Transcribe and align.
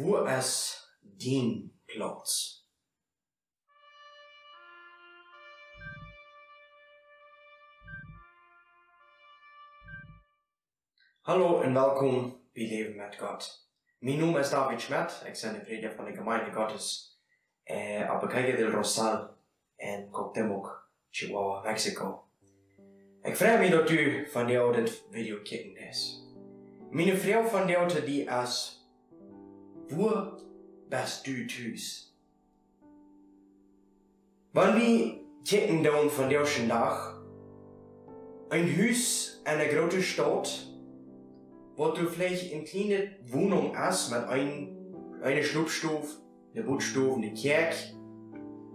wo 0.00 0.24
es 0.24 0.80
din 1.00 1.72
Platz. 1.84 2.58
Hallo 11.20 11.60
en 11.60 11.74
welkom 11.74 12.40
bij 12.52 12.68
Leven 12.68 12.96
met 12.96 13.16
God. 13.16 13.68
Mijn 13.98 14.18
naam 14.18 14.36
is 14.36 14.50
David 14.50 14.80
Schmidt, 14.80 15.22
ik 15.26 15.38
ben 15.42 15.52
de 15.52 15.60
prediker 15.60 15.94
van 15.94 16.04
de 16.04 16.12
gemeente 16.12 16.52
Gottes. 16.52 17.18
Eh, 17.62 18.10
op 18.14 18.28
Calle 18.28 18.56
del 18.56 18.70
Rosal 18.70 19.36
en 19.76 20.10
Cuauhtémoc, 20.10 20.90
Chihuahua, 21.10 21.62
Mexico. 21.62 22.24
Ik 23.22 23.36
vraag 23.36 23.58
me 23.58 23.70
dat 23.70 23.90
u 23.90 24.28
van 24.30 24.48
jou 24.48 24.76
dit 24.76 25.02
video 25.10 25.42
kijken 25.42 25.76
is. 25.76 26.22
Mijn 26.90 27.16
vrouw 27.16 27.44
van 27.44 27.68
jou 27.68 28.04
die 28.04 28.24
is, 28.24 28.79
wo 29.90 30.38
bist 30.88 31.26
du 31.26 31.46
thuis? 31.46 32.14
Wanneer 34.52 34.78
we 34.78 35.20
kijken 35.42 35.82
dan 35.82 36.10
van 36.10 36.28
deze 36.28 36.66
dag, 36.66 37.22
een 38.48 38.74
huis 38.76 39.40
in 39.44 39.60
een 39.60 39.68
grote 39.68 40.02
stad, 40.02 40.66
wat 41.76 41.94
du 41.94 42.06
vielleicht 42.06 42.50
in 42.50 42.64
kleine 42.64 43.16
Wohnung 43.26 43.76
hast 43.76 44.10
mit 44.10 44.28
ein, 44.28 44.68
eine 45.22 45.42
Schlupfstufe, 45.42 46.16
eine 46.54 46.64
Bootstufe, 46.64 47.16
eine 47.16 47.32
Kerk, 47.32 47.74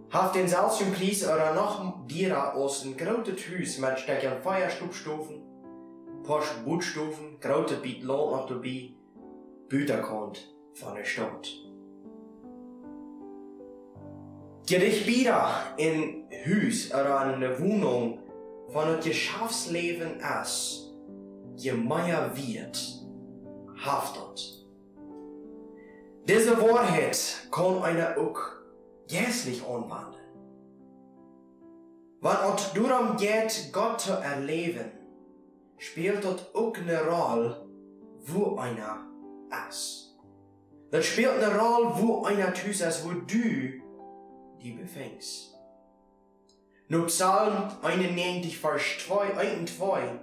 haft 0.10 0.36
den 0.36 0.48
Salzium 0.48 0.92
Preis 0.92 1.24
oder 1.24 1.54
noch 1.54 2.08
dira 2.08 2.54
aus 2.54 2.86
ein 2.86 2.98
grote 2.98 3.36
Hus 3.36 3.78
mit 3.80 4.00
stecken 4.00 4.42
Feuerstubstufen, 4.42 5.44
paar 6.24 6.44
Bootstufen, 6.66 7.40
grote 7.40 7.76
Biet 7.76 8.04
Lohn 8.04 8.32
noch 8.32 8.48
dabei, 8.48 8.94
Büterkont 9.68 10.38
von 10.38 10.55
der 10.84 11.04
Stadt. 11.04 11.48
Je 14.68 14.80
dich 14.80 15.06
wieder 15.06 15.48
in 15.78 16.26
Hus 16.46 16.92
oder 16.92 17.20
eine 17.20 17.60
Wohnung 17.60 18.20
von 18.70 18.88
das 18.88 19.06
Geschäftsleben 19.06 20.20
ist, 20.42 20.92
je 21.56 21.74
mehr 21.74 22.32
wird, 22.36 23.06
haftet. 23.78 24.66
Diese 26.28 26.60
Wahrheit 26.60 27.48
kann 27.52 27.84
einer 27.84 28.18
auch 28.18 28.40
jährlich 29.08 29.64
anwandeln. 29.64 30.16
Wenn 32.22 32.56
es 32.56 32.74
darum 32.74 33.18
geht, 33.18 33.70
Gott 33.72 34.02
zu 34.02 34.14
erleben, 34.14 34.92
spielt 35.78 36.24
das 36.24 36.56
auch 36.56 36.74
eine 36.76 37.06
Rolle, 37.08 37.68
wo 38.26 38.56
einer 38.58 39.06
ist. 39.70 40.15
Das 40.96 41.08
spielt 41.08 41.44
eine 41.44 41.60
Rolle, 41.60 41.92
wo 41.96 42.24
einer 42.24 42.54
tust 42.54 42.80
ist, 42.80 43.04
wo 43.04 43.10
du 43.10 43.26
die 43.28 44.72
befängst. 44.72 45.54
Nur 46.88 47.08
Psalm 47.08 47.70
91, 47.82 48.58
Vers 48.58 48.82
2, 49.06 49.36
1 49.36 49.60
und 49.60 49.70
2, 49.72 50.20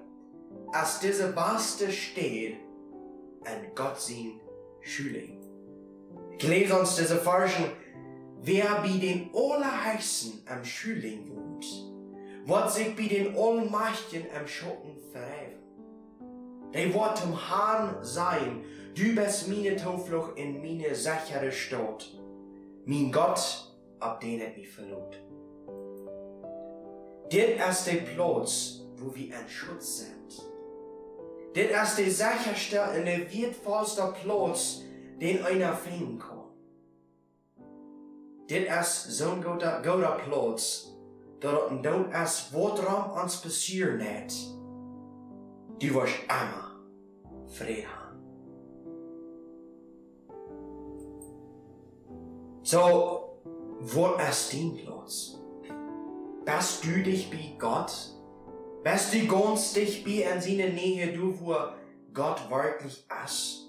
als 0.73 0.99
diese 1.01 1.29
Baste 1.33 1.93
steht, 1.93 2.57
en 3.45 3.75
Gott 3.75 4.01
zijn 4.01 4.41
Schüling. 4.81 5.43
Ich 6.39 6.49
lese 6.49 6.81
uns 6.81 6.97
diese 6.97 7.19
Versen, 7.19 7.67
wer 8.41 8.77
bei 8.77 8.97
den 8.97 9.29
Allerheißen 9.35 10.43
am 10.49 10.65
Schüling 10.65 11.29
wohnt, 11.29 11.67
wird 12.47 12.73
sich 12.73 12.97
bei 12.97 13.09
den 13.09 13.37
Allmächtigen 13.37 14.27
am 14.35 14.47
Schatten 14.47 14.97
verheven. 15.13 16.73
Der 16.73 16.95
wird 16.95 17.19
zum 17.19 17.39
Herrn 17.47 18.03
sein, 18.03 18.65
bist 18.95 19.49
meine 19.49 19.77
Zuflucht 19.77 20.37
in 20.37 20.61
meine 20.61 20.95
sichere 20.95 21.51
Stadt, 21.51 22.11
mein 22.85 23.11
Gott, 23.11 23.73
ab 24.01 24.21
den 24.21 24.41
er 24.41 24.51
mich 24.51 24.69
verlot. 24.69 25.19
Dit 27.31 27.59
ist 27.59 27.87
der 27.87 28.03
Platz, 28.03 28.81
wo 28.97 29.15
wir 29.15 29.35
ein 29.35 29.49
Schutz 29.49 30.01
sind. 30.01 30.43
Dit 31.57 31.71
ist 31.71 31.97
der 31.97 32.11
sicherste 32.11 32.83
und 32.99 33.07
der 33.07 33.33
wertvollste 33.33 34.15
Platz, 34.23 34.83
den 35.19 35.43
einer 35.43 35.75
finden 35.75 36.19
kann. 36.19 36.43
Dit 38.51 38.69
so 38.85 39.31
ein 39.31 39.43
guter, 39.43 39.81
guter 39.83 40.21
Platz, 40.27 40.93
dass 41.41 41.53
es 41.73 41.83
dort 41.83 42.15
ist, 42.23 42.53
woran 42.53 43.23
uns 43.23 43.41
passieren 43.41 44.03
hat. 44.03 44.35
Du 45.81 45.95
wirst 45.95 46.15
immer 46.29 46.77
Frieden 47.49 48.02
So, 52.65 53.41
wo 53.81 54.15
ist 54.31 54.53
dein 54.53 54.77
Platz? 54.77 55.37
Bist 56.45 56.85
du 56.85 57.03
dich 57.03 57.29
bei 57.29 57.57
Gott? 57.59 57.93
Bist 58.85 59.15
du 59.15 59.27
ganz 59.27 59.73
dich 59.73 60.05
bei 60.05 60.33
in 60.33 60.41
seiner 60.41 60.73
Nähe, 60.73 61.13
du 61.13 61.35
wo 61.41 61.57
Gott 62.15 62.49
wirklich 62.49 63.05
ist? 63.25 63.69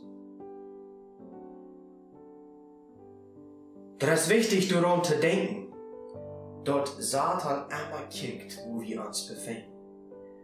Das 3.97 4.23
ist 4.23 4.29
wichtig, 4.29 4.69
daran 4.69 5.03
zu 5.03 5.17
denken, 5.17 5.73
dort 6.63 6.89
Satan 6.99 7.65
immer 7.69 8.05
kickt, 8.11 8.59
wo 8.67 8.79
wir 8.81 9.03
uns 9.03 9.27
befinden. 9.27 9.71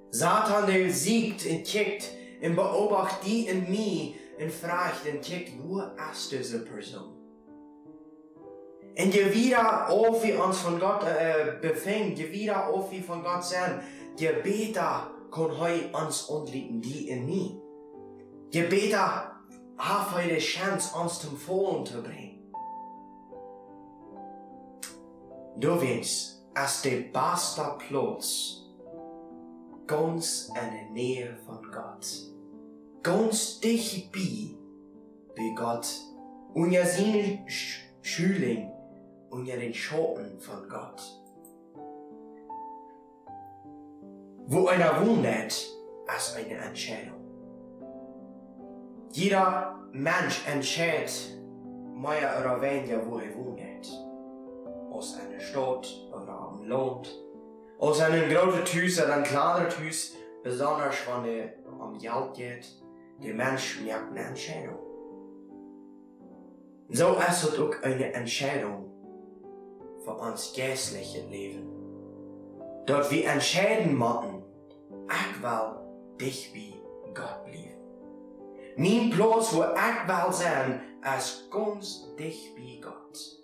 Satan, 0.10 0.66
der 0.66 0.90
siegt 0.90 1.46
und 1.46 1.64
kickt 1.66 2.12
und 2.42 2.56
beobachtet 2.56 3.28
die 3.28 3.52
und 3.52 3.70
mich 3.70 4.16
und 4.40 4.52
fragt 4.52 5.06
und 5.06 5.22
kickt, 5.22 5.52
wo 5.62 5.82
ist 6.12 6.32
diese 6.32 6.66
Person? 6.66 7.19
Und 8.98 9.14
je 9.14 9.34
wieder 9.34 9.90
auf 9.90 10.24
wir 10.24 10.44
uns 10.44 10.60
von 10.60 10.80
Gott 10.80 11.04
äh, 11.04 11.58
befinden, 11.62 12.16
je 12.16 12.32
wieder 12.32 12.68
auf 12.68 12.92
wir 12.92 13.04
von 13.04 13.24
Gott 13.24 13.44
sind, 13.44 13.82
je 14.18 14.32
beter 14.44 15.12
kann 15.32 15.60
heu 15.60 15.80
uns 15.94 16.30
anliegen, 16.30 16.82
die 16.82 17.10
in 17.10 17.26
mir. 17.26 17.62
Je 18.52 18.64
beter 18.64 19.36
hat 19.78 20.12
heu 20.14 20.28
die 20.28 20.40
Chance, 20.40 20.98
uns 21.00 21.20
zum 21.20 21.38
Vollen 21.38 21.86
zu 21.86 22.02
bringen. 22.02 22.52
Du 25.58 25.82
weißt, 25.82 26.46
als 26.54 26.82
der 26.82 27.02
beste 27.12 27.76
Platz, 27.88 28.64
ganz 29.88 30.50
in 30.50 30.74
der 30.74 30.90
Nähe 30.92 31.38
von 31.46 31.62
Gott, 31.72 32.08
ganz 33.04 33.60
dicht 33.60 34.12
bei, 34.12 34.56
bei 35.36 35.54
Gott, 35.56 35.88
und 36.54 36.72
ja 36.72 36.86
seine 36.86 37.46
Schüling, 38.02 38.72
und 39.30 39.46
ja 39.46 39.56
den 39.56 39.74
Schatten 39.74 40.40
von 40.40 40.68
Gott. 40.68 41.02
Wo 44.48 44.68
einer 44.68 45.06
wundert, 45.06 45.54
ist 46.18 46.36
eine 46.36 46.56
Entscheidung. 46.56 47.20
Jeder 49.12 49.80
Mensch 49.92 50.46
entscheidet 50.48 51.38
mehr 51.94 52.36
oder 52.40 52.62
weniger, 52.62 53.06
wo 53.06 53.20
er 53.20 53.36
wohnt. 53.36 53.60
Aus 54.92 55.18
einer 55.20 55.40
Stadt 55.40 55.88
oder 56.12 56.32
am 56.32 56.64
Land. 56.68 57.10
Aus 57.78 58.02
einem 58.02 58.30
großen 58.30 58.64
Haus 58.64 59.04
oder 59.04 59.14
einem 59.14 59.24
kleinen 59.24 59.70
Haus, 59.70 60.14
besonders 60.44 60.96
wenn 61.08 61.26
er 61.26 61.54
um 61.80 61.98
Geld 61.98 62.34
geht. 62.34 62.84
Der 63.24 63.34
Mensch 63.34 63.82
merkt 63.82 64.12
eine 64.12 64.28
Entscheidung. 64.28 64.80
So 66.90 67.16
ist 67.18 67.44
es 67.44 67.60
auch 67.60 67.84
eine 67.84 68.14
Entscheidung 68.14 68.99
für 70.04 70.14
uns 70.14 70.54
geistliche 70.56 71.22
Leben. 71.28 71.68
Dort 72.86 73.12
wir 73.12 73.28
entscheiden 73.28 73.98
müssen, 73.98 74.44
ich 75.10 75.44
will 75.44 76.18
dich 76.20 76.54
bei 76.54 77.14
Gott 77.14 77.46
bleiben. 77.46 77.80
Mein 78.78 79.10
Platz, 79.12 79.54
wo 79.54 79.64
ich 79.64 80.08
will 80.08 80.34
sein, 80.34 80.82
ist 81.18 81.52
ganz 81.52 82.16
dicht 82.18 82.56
bei 82.56 82.80
Gott. 82.82 83.40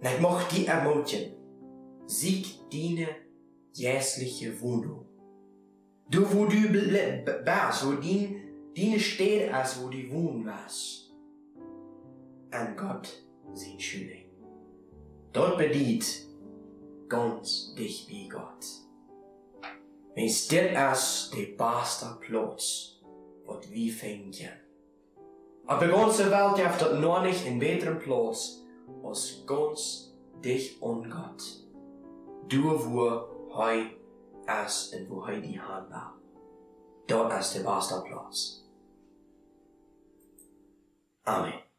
Und 0.00 0.08
ich 0.08 0.48
die 0.48 0.66
ermutigen, 0.66 1.34
sieg 2.06 2.46
deine 2.70 3.08
jährliche 3.72 4.60
Wohnung. 4.60 5.06
Du, 6.10 6.22
wo 6.32 6.44
du 6.44 6.68
bist, 6.68 7.86
wo 7.86 7.92
dein, 7.92 8.72
deine 8.76 9.00
Städte 9.00 9.56
ist, 9.62 9.82
wo 9.82 9.88
du 9.88 10.10
wohnen 10.10 10.44
wirst. 10.44 11.14
An 12.50 12.76
Gott 12.76 13.24
sein 13.54 13.78
Schüler. 13.78 14.18
Dort 15.32 15.58
bedient 15.58 16.04
ganz 17.08 17.74
dich 17.74 18.06
bei 18.08 18.28
Gott. 18.28 18.64
Wenn's 20.14 20.48
dit 20.48 20.72
ist 20.72 21.32
der 21.34 21.56
beste 21.56 22.06
Platz, 22.20 23.00
was 23.46 23.70
wir 23.70 23.92
finden. 23.92 24.50
Aber 25.66 25.86
die 25.86 25.92
ganze 25.92 26.30
Welt 26.30 26.58
heeft 26.58 26.82
dat 26.82 27.00
noch 27.00 27.22
nicht 27.22 27.46
in 27.46 27.58
besseren 27.58 27.98
Platz 27.98 28.62
als 29.02 29.42
ganz 29.46 30.12
dich 30.44 30.80
und 30.82 31.10
Gott. 31.10 31.42
Du, 32.48 32.62
wo 32.62 33.54
heu 33.54 33.84
ist 34.66 34.94
und 34.94 35.10
wo 35.10 35.26
heu 35.26 35.40
die 35.40 35.60
Hand 35.60 35.90
war. 35.90 36.18
Dort 37.06 37.40
ist 37.40 37.54
der 37.54 37.62
beste 37.62 38.02
Platz. 38.06 38.64
Amen. 41.24 41.71